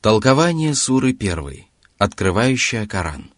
[0.00, 1.66] Толкование суры 1,
[1.98, 3.30] открывающая Коран.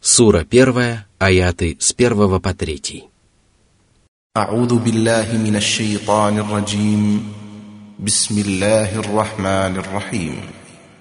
[0.00, 3.08] Сура 1, аяты с 1 по 3.
[4.36, 7.32] أعوذ بالله من الشيطان الرجيم
[7.98, 10.40] بسم الله الرحمن الرحيم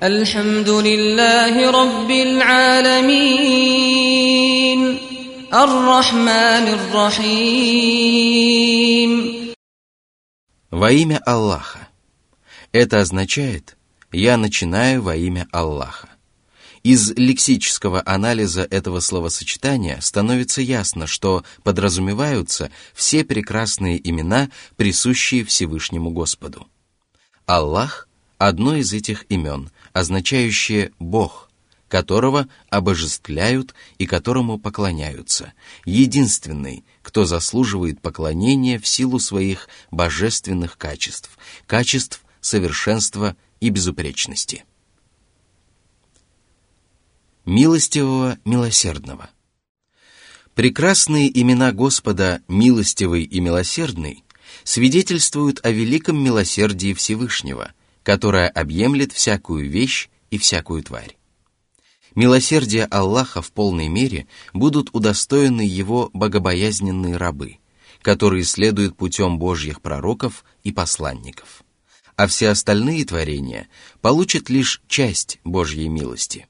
[0.04, 3.38] الحمد لله رب العالمين
[5.54, 7.78] الرحمن الرحيم
[10.72, 11.88] Во имя Аллаха.
[12.72, 13.78] Это означает
[14.13, 16.09] «я начинаю во имя Аллаха».
[16.83, 26.67] Из лексического анализа этого словосочетания становится ясно, что подразумеваются все прекрасные имена, присущие Всевышнему Господу.
[27.47, 31.51] Аллах– одно из этих имен, означающее «Бог»,
[31.87, 35.53] которого обожествляют и которому поклоняются,
[35.85, 41.31] единственный, кто заслуживает поклонения в силу своих божественных качеств,
[41.67, 44.65] качеств совершенства и безупречности.
[47.45, 49.31] Милостивого, милосердного.
[50.55, 54.25] Прекрасные имена Господа, милостивый и милосердный,
[54.65, 61.17] свидетельствуют о великом милосердии Всевышнего, которое объемлет всякую вещь и всякую тварь
[62.15, 67.59] милосердия Аллаха в полной мере будут удостоены его богобоязненные рабы,
[68.03, 71.62] которые следуют путем Божьих пророков и посланников.
[72.23, 73.67] А все остальные творения
[74.01, 76.47] получат лишь часть Божьей милости.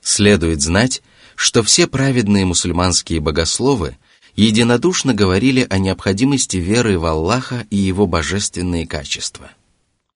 [0.00, 1.02] Следует знать,
[1.34, 3.96] что все праведные мусульманские богословы
[4.36, 9.50] единодушно говорили о необходимости веры в Аллаха и его божественные качества.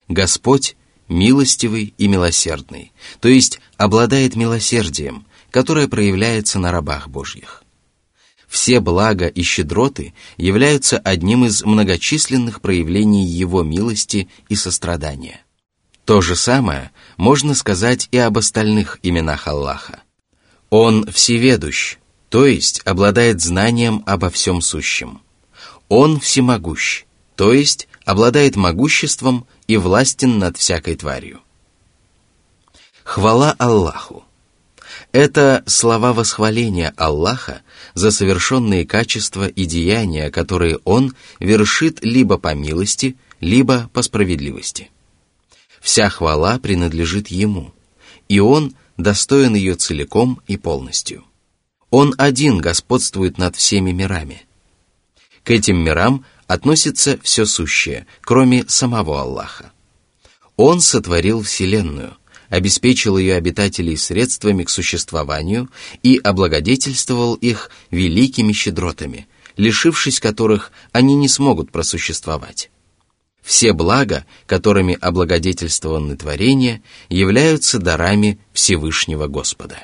[0.07, 0.77] Господь
[1.09, 7.65] милостивый и милосердный, то есть обладает милосердием, которое проявляется на рабах Божьих.
[8.49, 15.41] Все блага и щедроты являются одним из многочисленных проявлений Его милости и сострадания.
[16.03, 20.01] То же самое можно сказать и об остальных именах Аллаха.
[20.71, 21.97] Он всеведущ,
[22.29, 25.21] то есть обладает знанием обо всем сущем.
[25.87, 27.05] Он всемогущ,
[27.35, 31.41] то есть обладает могуществом и властен над всякой тварью.
[33.03, 34.23] Хвала Аллаху.
[35.11, 37.61] Это слова восхваления Аллаха
[37.95, 44.91] за совершенные качества и деяния, которые Он вершит либо по милости, либо по справедливости.
[45.81, 47.73] Вся хвала принадлежит Ему,
[48.27, 51.23] и Он достоин ее целиком и полностью.
[51.89, 54.45] Он один господствует над всеми мирами.
[55.43, 59.71] К этим мирам относится все сущее, кроме самого Аллаха.
[60.55, 62.15] Он сотворил Вселенную,
[62.49, 65.69] обеспечил ее обитателей средствами к существованию
[66.03, 69.27] и облагодетельствовал их великими щедротами,
[69.57, 72.69] лишившись которых они не смогут просуществовать.
[73.41, 79.79] Все блага, которыми облагодетельствованы творения, являются дарами Всевышнего Господа.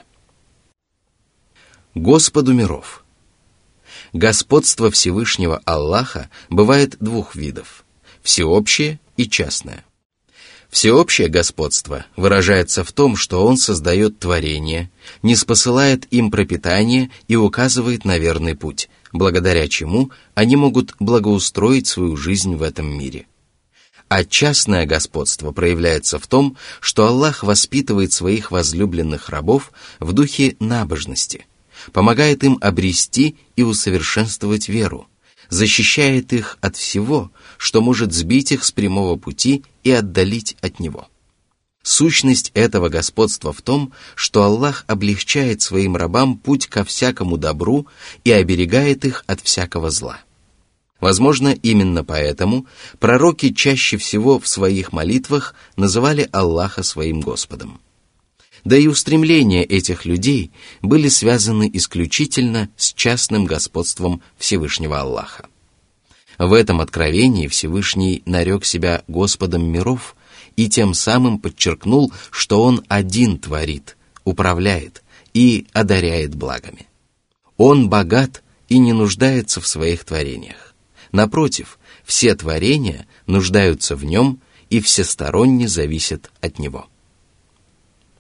[1.94, 3.04] Господу миров–
[4.16, 7.84] Господство Всевышнего Аллаха бывает двух видов–
[8.24, 9.85] всеобщее и частное.
[10.76, 14.92] Всеобщее господство выражается в том, что Он создает творение,
[15.24, 22.18] не спосылает им пропитание и указывает на верный путь, благодаря чему они могут благоустроить свою
[22.18, 23.26] жизнь в этом мире.
[24.10, 29.72] А частное господство проявляется в том, что Аллах воспитывает своих возлюбленных рабов
[30.02, 31.46] в духе набожности–
[31.92, 35.08] помогает им обрести и усовершенствовать веру,
[35.50, 41.08] защищает их от всего, что может сбить их с прямого пути и отдалить от него.
[41.84, 47.86] Сущность этого господства в том, что Аллах облегчает своим рабам путь ко всякому добру
[48.24, 50.20] и оберегает их от всякого зла.
[51.00, 52.66] Возможно, именно поэтому
[53.00, 57.80] пророки чаще всего в своих молитвах называли Аллаха своим Господом
[58.66, 65.48] да и устремления этих людей были связаны исключительно с частным господством Всевышнего Аллаха.
[66.38, 70.16] В этом откровении Всевышний нарек себя Господом миров
[70.58, 73.96] и тем самым подчеркнул, что Он один творит,
[74.26, 75.04] управляет
[75.34, 76.88] и одаряет благами.
[77.58, 80.74] Он богат и не нуждается в своих творениях.
[81.12, 86.88] Напротив, все творения нуждаются в нем и всесторонне зависят от него.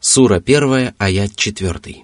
[0.07, 1.96] Сура 1, аят 4.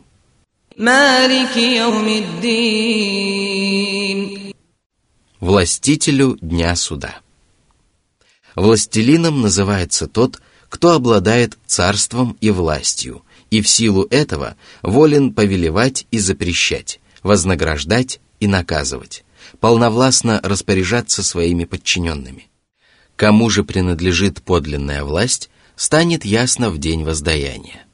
[5.40, 7.20] Властителю Дня Суда.
[8.56, 16.18] Властелином называется тот, кто обладает царством и властью, и в силу этого волен повелевать и
[16.18, 19.24] запрещать, вознаграждать и наказывать,
[19.60, 22.50] полновластно распоряжаться своими подчиненными.
[23.16, 27.86] Кому же принадлежит подлинная власть, станет ясно в день воздаяния.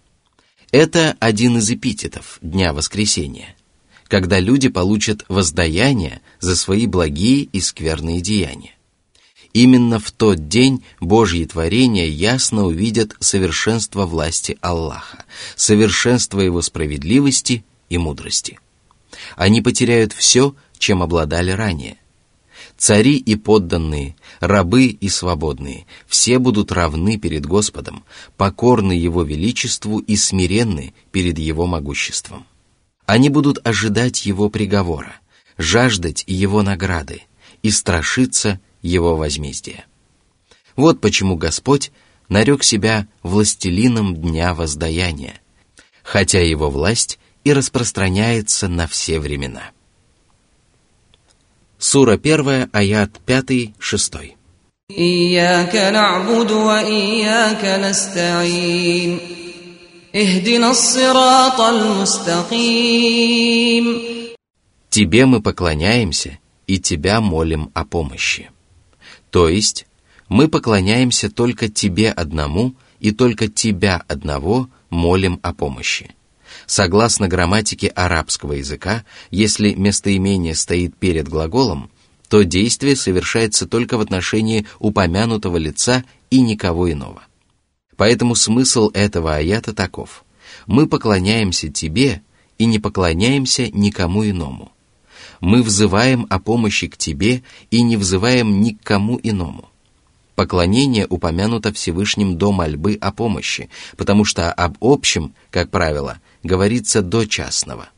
[0.72, 3.56] Это один из эпитетов Дня Воскресения,
[4.10, 8.74] когда люди получат воздаяние за свои благие и скверные деяния.
[9.54, 15.24] Именно в тот день Божьи творения ясно увидят совершенство власти Аллаха,
[15.56, 18.60] совершенство Его справедливости и мудрости.
[19.38, 21.98] Они потеряют все, чем обладали ранее.
[22.78, 28.04] Цари и подданные, рабы и свободные, все будут равны перед Господом,
[28.38, 32.46] покорны Его величеству и смиренны перед Его могуществом.
[33.08, 35.16] Они будут ожидать Его приговора,
[35.58, 37.24] жаждать Его награды
[37.64, 39.86] и страшиться Его возмездия.
[40.76, 41.92] Вот почему Господь
[42.30, 45.42] нарек себя властелином дня воздаяния,
[46.04, 49.72] хотя Его власть и распространяется на все времена.
[51.79, 54.37] Сура 1, аят 5-6.
[54.99, 59.19] إياك نعبد وإياك نستعين
[60.15, 63.33] اهدنا الصراط المستقيم
[64.91, 68.51] Тебе мы поклоняемся и Тебя молим о помощи.
[69.31, 69.87] То есть,
[70.29, 76.15] мы поклоняемся только Тебе одному и только Тебя одного молим о помощи.
[76.68, 81.90] Согласно грамматике арабского языка, если местоимение стоит перед глаголом,
[82.28, 87.24] то действие совершается только в отношении упомянутого лица и никого иного.
[87.96, 90.26] Поэтому смысл этого аята таков.
[90.66, 92.22] Мы поклоняемся Тебе
[92.58, 94.74] и не поклоняемся никому иному.
[95.40, 99.70] Мы взываем о помощи к Тебе и не взываем ни к кому иному.
[100.36, 107.26] Поклонение упомянуто Всевышним до мольбы о помощи, потому что об общем, как правило, говорится до
[107.26, 107.90] частного.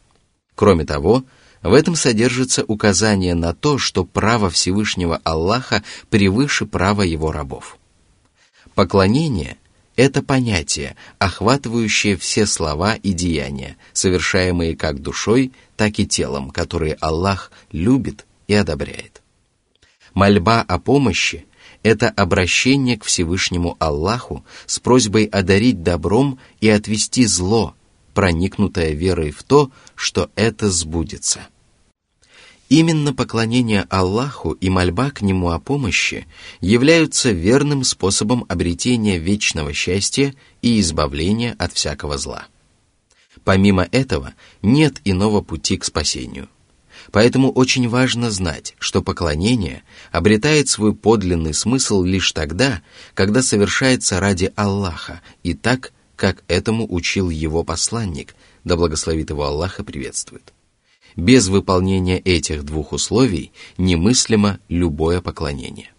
[0.56, 1.24] Кроме того,
[1.62, 7.78] в этом содержится указание на то, что право Всевышнего Аллаха превыше права его рабов.
[8.76, 9.58] Поклонение–
[9.96, 17.52] это понятие, охватывающее все слова и деяния, совершаемые как душой, так и телом, которые Аллах
[17.72, 19.22] любит и одобряет.
[20.14, 21.46] Мольба о помощи–
[21.84, 27.76] это обращение к Всевышнему Аллаху с просьбой одарить добром и отвести зло–
[28.20, 31.48] проникнутая верой в то, что это сбудется.
[32.68, 36.28] Именно поклонение Аллаху и мольба к Нему о помощи
[36.60, 42.48] являются верным способом обретения вечного счастья и избавления от всякого зла.
[43.46, 46.50] Помимо этого, нет иного пути к спасению.
[47.14, 52.82] Поэтому очень важно знать, что поклонение обретает свой подлинный смысл лишь тогда,
[53.14, 58.36] когда совершается ради Аллаха и так, как этому учил его посланник,
[58.66, 60.54] да благословит его Аллах и приветствует.
[61.16, 65.94] Без выполнения этих двух условий немыслимо любое поклонение.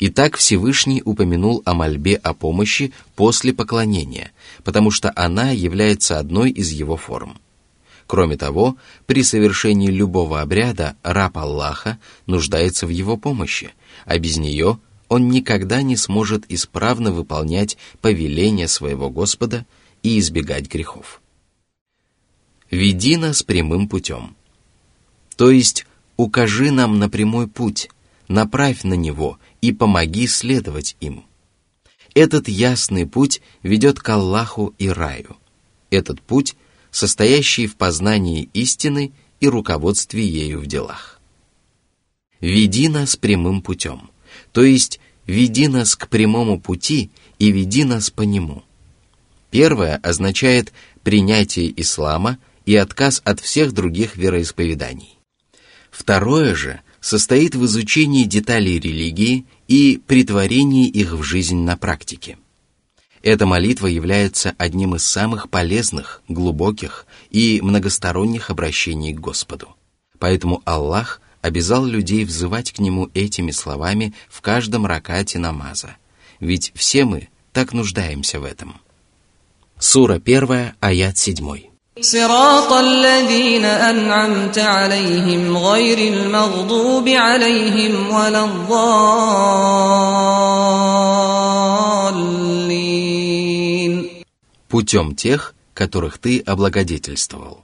[0.00, 4.32] Итак, Всевышний упомянул о мольбе о помощи после поклонения,
[4.64, 7.38] потому что она является одной из его форм.
[8.06, 8.76] Кроме того,
[9.06, 13.70] при совершении любого обряда раб Аллаха нуждается в его помощи,
[14.04, 14.78] а без нее–
[15.10, 19.66] он никогда не сможет исправно выполнять повеления своего Господа
[20.04, 21.20] и избегать грехов.
[22.70, 24.36] «Веди нас прямым путем».
[25.36, 25.84] То есть,
[26.16, 27.90] укажи нам на прямой путь,
[28.28, 31.24] направь на него и помоги следовать им.
[32.14, 35.36] Этот ясный путь ведет к Аллаху и раю.
[35.90, 36.54] Этот путь,
[36.92, 41.18] состоящий в познании истины и руководстве ею в делах.
[42.40, 44.10] Веди нас прямым путем
[44.52, 48.62] то есть «веди нас к прямому пути и веди нас по нему».
[49.50, 50.72] Первое означает
[51.02, 55.18] принятие ислама и отказ от всех других вероисповеданий.
[55.90, 62.38] Второе же состоит в изучении деталей религии и притворении их в жизнь на практике.
[63.22, 69.76] Эта молитва является одним из самых полезных, глубоких и многосторонних обращений к Господу.
[70.18, 75.97] Поэтому Аллах обязал людей взывать к нему этими словами в каждом ракате намаза.
[76.39, 78.81] Ведь все мы так нуждаемся в этом.
[79.79, 81.75] Сура 1, аят 7.
[82.01, 89.85] صراط الذين أنعمت عليهم غير المغضوب عليهم ولا الضالين
[94.67, 97.63] Путем тех, которых ты облагодетельствовал.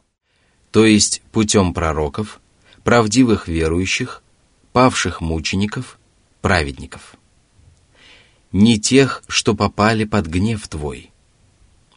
[0.71, 2.39] То есть путем пророков,
[2.86, 4.22] правдивых верующих,
[4.72, 5.98] павших мучеников,
[6.40, 7.16] праведников.
[8.52, 11.10] Не тех, что попали под гнев Твой,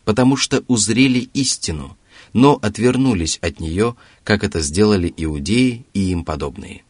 [0.04, 1.96] потому что узрели истину,
[2.34, 6.84] но отвернулись от нее, как это сделали иудеи и им подобные.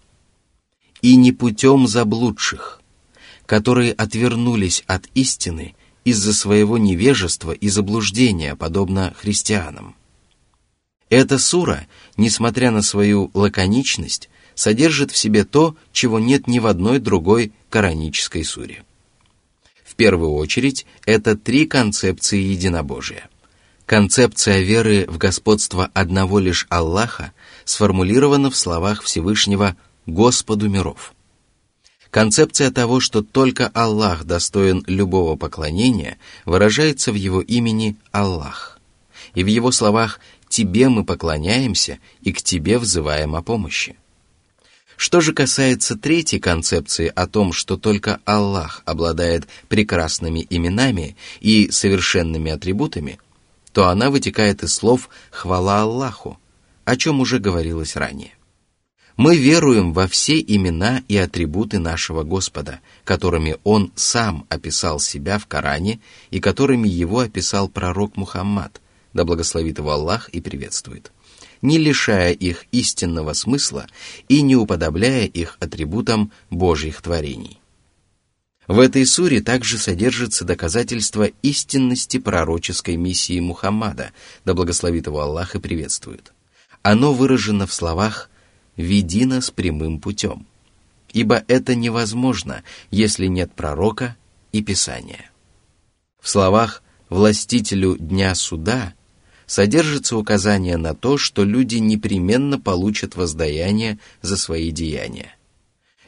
[1.01, 2.81] И не путем заблудших,
[3.45, 5.75] которые отвернулись от истины
[6.05, 9.97] из-за своего невежества и заблуждения, подобно христианам.
[11.09, 11.87] Эта сура,
[12.17, 18.43] несмотря на свою лаконичность, содержит в себе то, чего нет ни в одной другой коранической
[18.43, 18.83] суре.
[19.83, 23.29] В первую очередь, это три концепции единобожия.
[23.85, 27.33] Концепция веры в господство одного лишь Аллаха
[27.65, 29.75] сформулирована в словах Всевышнего
[30.05, 31.13] «Господу миров».
[32.11, 38.79] Концепция того, что только Аллах достоин любого поклонения, выражается в его имени Аллах.
[39.35, 43.95] И в его словах «Тебе мы поклоняемся и к Тебе взываем о помощи».
[44.97, 52.51] Что же касается третьей концепции о том, что только Аллах обладает прекрасными именами и совершенными
[52.51, 53.17] атрибутами,
[53.71, 56.37] то она вытекает из слов «хвала Аллаху»,
[56.83, 58.33] о чем уже говорилось ранее.
[59.15, 65.45] Мы веруем во все имена и атрибуты нашего Господа, которыми Он сам описал себя в
[65.45, 65.99] Коране
[66.31, 68.81] и которыми Его описал пророк Мухаммад,
[69.13, 71.11] да благословит его Аллах и приветствует,
[71.61, 73.87] не лишая их истинного смысла
[74.27, 77.59] и не уподобляя их атрибутам Божьих творений.
[78.67, 84.11] В этой суре также содержится доказательство истинности пророческой миссии Мухаммада,
[84.45, 86.33] да благословит его Аллах и приветствует.
[86.83, 88.29] Оно выражено в словах
[88.77, 90.45] веди нас прямым путем,
[91.11, 94.15] ибо это невозможно, если нет пророка
[94.51, 95.31] и Писания.
[96.21, 98.93] В словах «властителю дня суда»
[99.49, 105.35] содержится указание на то, что люди непременно получат воздаяние за свои деяния.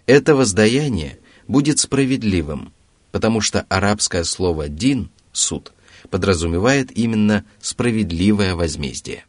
[0.06, 1.18] Это воздаяние
[1.48, 2.72] будет справедливым,
[3.12, 5.74] потому что арабское слово «дин»— «суд»
[6.12, 9.26] подразумевает именно справедливое возмездие.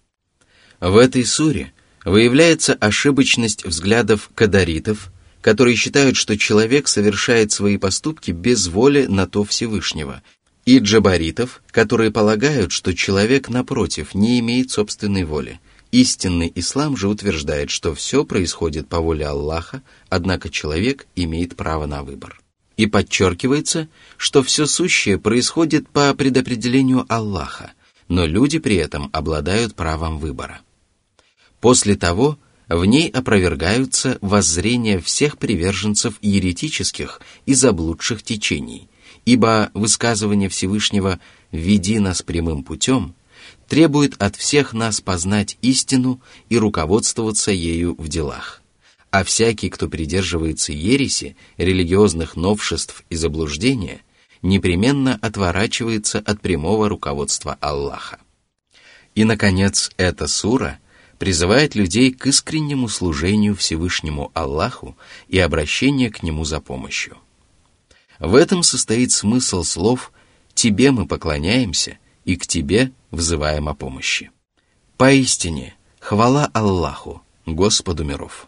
[0.78, 1.73] В этой суре
[2.04, 9.42] выявляется ошибочность взглядов кадаритов, которые считают, что человек совершает свои поступки без воли на то
[9.42, 10.23] Всевышнего,
[10.64, 15.61] и джабаритов, которые полагают, что человек, напротив, не имеет собственной воли.
[15.90, 22.02] Истинный ислам же утверждает, что все происходит по воле Аллаха, однако человек имеет право на
[22.02, 22.40] выбор.
[22.76, 27.73] И подчеркивается, что все сущее происходит по предопределению Аллаха,
[28.09, 30.62] но люди при этом обладают правом выбора.
[31.61, 32.38] После того
[32.69, 38.88] в ней опровергаются воззрения всех приверженцев еретических и заблудших течений,
[39.25, 43.14] ибо высказывание Всевышнего «веди нас прямым путем»
[43.69, 48.62] требует от всех нас познать истину и руководствоваться ею в делах.
[49.11, 54.00] А всякий, кто придерживается ереси, религиозных новшеств и заблуждения,
[54.43, 58.19] непременно отворачивается от прямого руководства Аллаха.
[59.14, 60.79] И, наконец, эта сура
[61.19, 64.97] призывает людей к искреннему служению Всевышнему Аллаху
[65.29, 67.19] и обращению к Нему за помощью.
[68.23, 70.12] В этом состоит смысл слов
[70.55, 74.31] «Тебе мы поклоняемся и к Тебе взываем о помощи».
[74.97, 78.47] Поистине, хвала Аллаху, Господу миров.